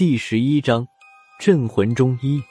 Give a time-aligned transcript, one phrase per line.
[0.00, 0.88] 第十一章
[1.38, 2.42] 镇魂钟一。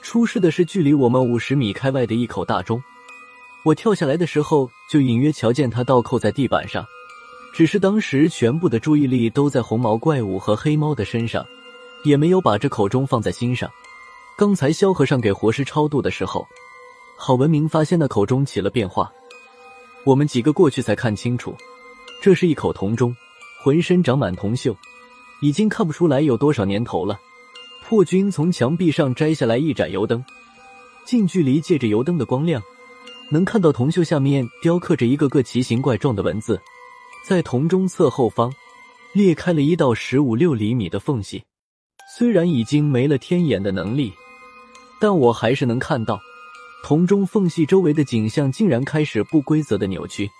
[0.00, 2.80] 出事的是距离我们五十米开外的一口大钟。
[3.64, 6.86] 我跳下来的时候，就隐约瞧见它倒扣在地板上。
[7.52, 11.44] 只是当时全部的注意力都在红毛怪物和黑猫的身上，
[12.04, 13.68] 也没有把这口钟放在心上。
[14.38, 16.46] 刚才萧和尚给活尸超度的时候，
[17.18, 19.10] 郝文明发现那口钟起了变化。
[20.04, 21.56] 我们几个过去才看清楚，
[22.22, 23.12] 这是一口铜钟，
[23.64, 24.72] 浑身长满铜锈，
[25.42, 27.20] 已经看不出来有多少年头了。
[27.84, 30.24] 破军从墙壁上摘下来一盏油灯，
[31.04, 32.62] 近距离借着油灯的光亮，
[33.30, 36.58] 能看到铜锈下面雕刻着一个个奇形怪状的文字。
[37.26, 38.52] 在铜钟侧后方
[39.12, 41.42] 裂开了一道十五六厘米的缝隙，
[42.16, 44.12] 虽然已经没了天眼的能力，
[45.00, 46.20] 但我还是能看到
[46.84, 50.30] 铜钟缝隙周围的景象竟然开始不规则的扭曲。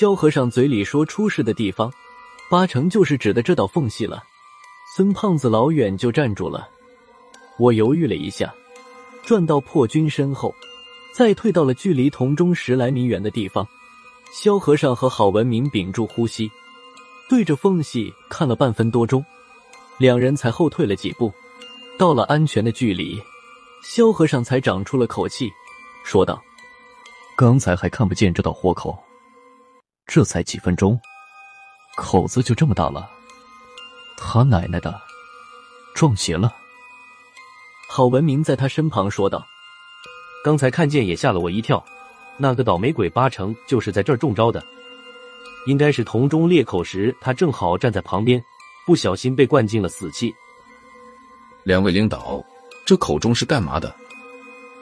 [0.00, 1.92] 萧和尚嘴里说出事的地方，
[2.48, 4.24] 八成就是指的这道缝隙了。
[4.96, 6.66] 孙胖子老远就站住了，
[7.58, 8.50] 我犹豫了一下，
[9.22, 10.54] 转到破军身后。
[11.12, 13.68] 再退到了距离铜钟十来米远的地方，
[14.32, 16.50] 萧和尚和郝文明屏住呼吸，
[17.28, 19.22] 对着缝隙看了半分多钟，
[19.98, 21.30] 两人才后退了几步，
[21.98, 23.20] 到了安全的距离，
[23.82, 25.52] 萧和尚才长出了口气，
[26.06, 26.42] 说道
[27.36, 28.98] ：“刚才还看不见这道豁口，
[30.12, 31.00] 这才几分钟，
[31.94, 33.08] 口子就这么大了，
[34.16, 35.00] 他奶奶的，
[35.94, 36.52] 撞邪了！”
[37.88, 39.46] 郝文明在他身旁说道。
[40.42, 41.84] 刚才看见也吓了我一跳，
[42.38, 44.60] 那个倒霉鬼八成就是在这儿中招的，
[45.66, 48.42] 应该是铜钟裂口时他正好站在旁边，
[48.84, 50.34] 不小心被灌进了死气。
[51.62, 52.44] 两位领导，
[52.84, 53.94] 这口中是干嘛的？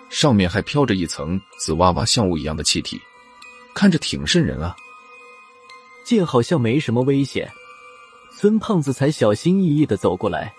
[0.09, 2.99] 上面还飘着一层紫娃娃像雾一样的气体，
[3.75, 4.75] 看着挺瘆人啊。
[6.09, 7.53] 见好像没什么危险，
[8.33, 10.51] 孙胖子才小心翼翼的走过来，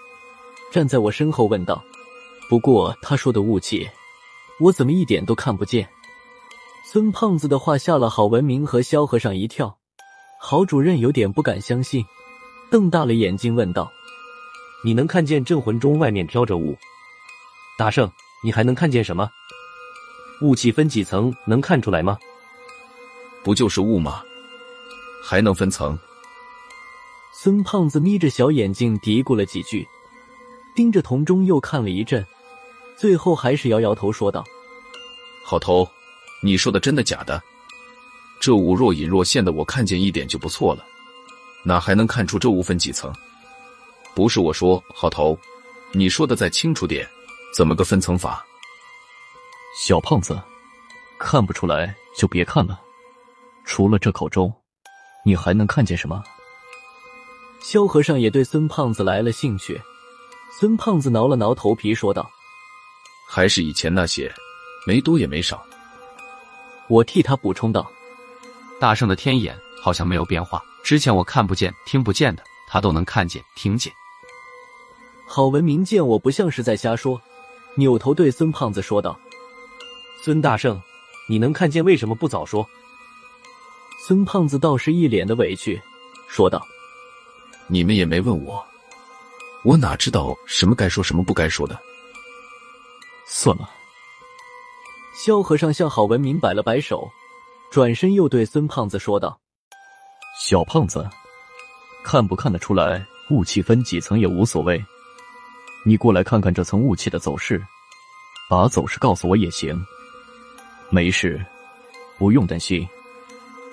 [0.71, 1.83] 站在我身后问道
[2.47, 3.89] ：“不过他说的雾气。”
[4.61, 5.89] 我怎么一点都看不见？
[6.85, 9.75] 孙胖子的话吓了郝文明和萧和尚一跳，
[10.39, 12.05] 郝主任有点不敢相信，
[12.69, 13.91] 瞪大了眼睛问道
[14.85, 16.77] ：“你能看见镇魂钟外面飘着雾？
[17.75, 18.07] 大圣，
[18.43, 19.27] 你还能看见什么？
[20.43, 22.19] 雾气分几层，能看出来吗？
[23.43, 24.21] 不就是雾吗？
[25.23, 25.97] 还能分层？”
[27.33, 29.87] 孙胖子眯着小眼睛嘀咕了几句，
[30.75, 32.25] 盯着铜钟又看了一阵。
[32.97, 34.43] 最后还是摇摇头说道
[35.45, 35.89] ：“好头，
[36.43, 37.41] 你说的真的假的？
[38.41, 40.85] 这雾若隐若现的，我看见一点就不错了，
[41.63, 43.13] 哪还能看出这雾分几层？
[44.13, 45.37] 不是我说，好头，
[45.93, 47.07] 你说的再清楚点，
[47.55, 48.45] 怎么个分层法？”
[49.79, 50.37] 小胖子，
[51.17, 52.81] 看不出来就别看了。
[53.63, 54.53] 除了这口钟，
[55.23, 56.23] 你还能看见什么？
[57.61, 59.79] 萧和尚也对孙胖子来了兴趣。
[60.59, 62.29] 孙胖子挠了挠头皮说道。
[63.27, 64.33] 还是以前那些，
[64.87, 65.63] 没多也没少。
[66.87, 67.91] 我替他补充道
[68.81, 73.93] ：“大圣的天眼好像没有变化，之前我看不见、听不见的，他都能看见、听见。”
[75.27, 77.21] 郝文明见我不像是在瞎说，
[77.75, 79.19] 扭头对孙胖子说道
[80.25, 80.81] ：“孙大圣，
[81.27, 82.67] 你能看见，为什么不早说？”
[84.01, 85.79] 孙胖子倒是一脸的委屈，
[86.27, 86.65] 说道
[87.67, 88.65] ：“你们也没问我，
[89.63, 91.77] 我哪知道什么该说，什么不该说的。”
[93.27, 93.69] 算了。
[95.13, 97.07] 萧和尚向郝文明摆了摆手，
[97.69, 99.37] 转身又对孙胖子说道
[100.39, 101.07] ：“小胖子，
[102.03, 104.83] 看不看得出来雾气分几层也无所谓，
[105.85, 107.61] 你过来看看这层雾气的走势，
[108.49, 109.77] 把走势告诉我也行。
[110.89, 111.45] 没事，
[112.17, 112.87] 不用担心，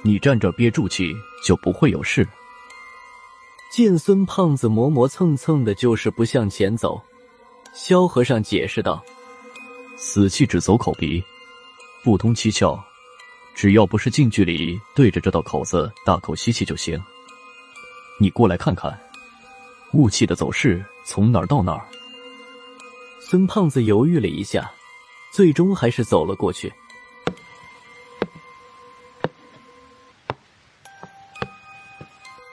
[0.03, 1.15] 你站着憋住气
[1.45, 2.27] 就不会有事。”
[3.73, 7.03] 见孙胖子磨磨蹭蹭的，就是不向前走，
[7.75, 9.05] 萧和尚解释道。
[9.97, 11.23] 死气只走口鼻，
[12.05, 12.79] 不通七窍，
[13.55, 17.03] 只要不是近距离对着这道口子大口吸气就行。
[18.19, 18.99] 你过来看看，
[19.93, 21.87] 雾气的走势从哪儿到哪儿？
[23.20, 24.70] 孙胖子犹豫了一下，
[25.32, 26.73] 最终还是走了过去。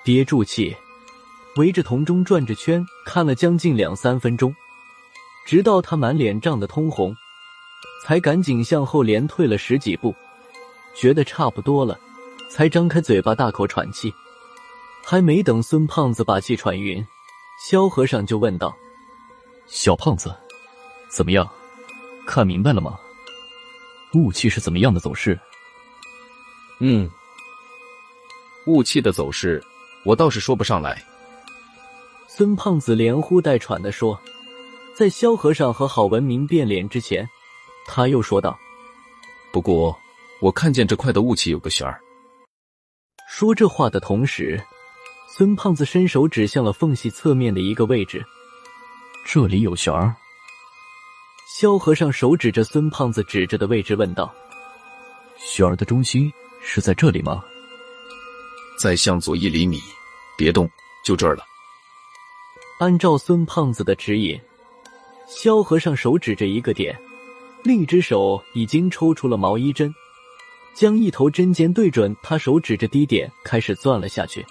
[0.04, 0.76] 憋住气，
[1.56, 4.54] 围着铜钟转着圈看了将近两三分钟，
[5.46, 7.16] 直到他满脸涨得通红。
[8.06, 10.14] 才赶紧向后连退了十几步，
[10.94, 11.98] 觉得差不多了，
[12.52, 14.14] 才张开嘴巴大口喘气。
[15.06, 17.06] 还没等孙胖子把气喘匀，
[17.66, 18.76] 萧和尚就问道
[19.68, 20.36] ：“小胖子，
[21.08, 21.50] 怎么样？
[22.28, 23.00] 看明白了吗？
[24.16, 25.40] 雾气是怎么样的走势
[26.80, 27.10] ？”“嗯。”
[28.68, 29.64] 雾气的走势，
[30.06, 31.02] 我倒是说不上来。
[32.28, 34.20] 孙胖子连呼带喘的说
[34.98, 37.28] ：“在萧和尚和郝文明变脸之前，
[37.86, 38.58] 他又说道
[39.54, 39.96] ：‘不过
[40.42, 42.02] 我看见这块的雾气有个旋儿。’
[43.30, 44.60] 说这话的同时，
[45.30, 48.26] 孙胖子伸手指向了缝隙侧面的一个位置，
[49.26, 50.16] 这里有旋儿。
[51.48, 54.34] 萧和尚手指着孙胖子指着的位置问道
[55.38, 57.44] ：‘旋儿的中心是在这里吗？’
[58.84, 59.80] 再向左一厘米，
[60.38, 60.70] 别动，
[61.06, 61.46] 就这儿了。”
[62.80, 64.38] 按照孙胖子的指引，
[65.26, 66.94] 萧和尚手指着一个点，
[67.64, 69.96] 另一只手已经抽出了毛衣针，
[70.74, 74.46] 将一头针尖对准他手指着低点，开始钻了下去。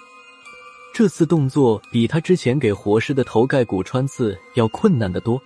[0.95, 5.39] 这次动作比他之前给活尸的头盖骨穿刺要困难得多。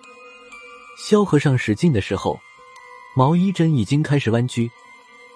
[0.97, 2.39] 萧和尚使劲的时候，
[3.17, 4.71] 毛衣针已经开始弯曲，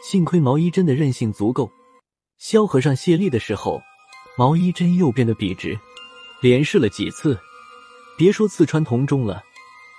[0.02, 1.70] 幸亏毛衣针的韧性足够。
[2.42, 3.80] 萧和尚卸力的时候，
[4.36, 5.80] 毛衣针又变得笔直。
[6.42, 7.40] 连试了几次，
[8.18, 9.44] 别说刺穿铜钟了，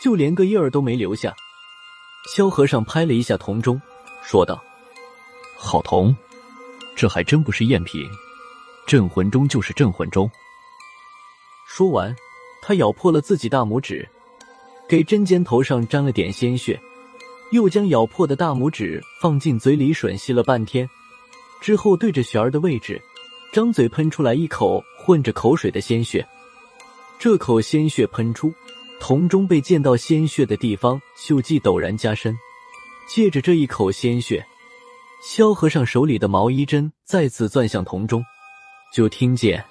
[0.02, 1.32] 就连个印儿都没留下。
[2.34, 3.80] 萧和尚拍了一下铜钟，
[4.24, 4.60] 说道
[5.56, 6.14] ：“好铜，
[6.96, 8.04] 这还真不是赝品。
[8.88, 10.28] 镇魂钟就是镇魂钟。”
[11.68, 12.12] 说完，
[12.60, 14.08] 他咬破了自己大拇指，
[14.88, 16.80] 给针尖头上沾了点鲜血，
[17.52, 20.90] 又将咬破的大拇指放进嘴里吮吸了半天，
[21.62, 23.00] 之后对着玄儿的位置，
[23.52, 26.26] 张嘴喷出来一口混着口水的鲜血。
[27.20, 28.52] 这口鲜血喷出，
[28.98, 32.36] 铜钟被溅到鲜血的地方，锈迹陡然加深。
[33.08, 34.44] 借着这一口鲜血，
[35.22, 38.24] 萧和尚手里的毛衣针再次钻向铜钟，
[38.92, 39.64] 就听见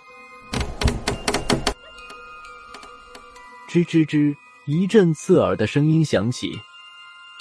[3.69, 4.33] 吱吱吱
[4.65, 6.57] 一阵刺耳的声音响起，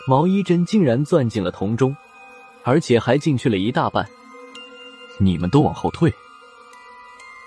[0.09, 1.97] 毛衣针竟然钻进了铜钟，
[2.65, 4.05] 而且还进去了一大半。
[5.23, 6.13] 你们都往后退！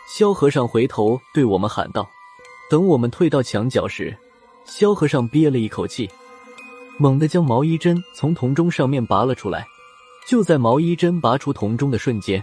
[0.07, 2.07] 萧和尚回头对我们喊道。
[2.69, 4.15] 等我们退到墙角时，
[4.63, 6.09] 萧和尚憋了一口气，
[6.97, 9.67] 猛地将毛衣针从铜钟上面拔了出来。
[10.27, 12.41] 就在毛衣针拔出铜钟的瞬间，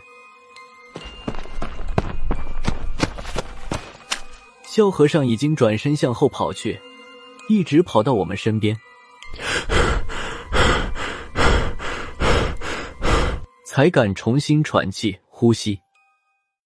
[4.65, 6.79] 萧和尚已经转身向后跑去，
[7.49, 8.79] 一直跑到我们身边，
[13.81, 15.81] 才敢重新喘气呼吸。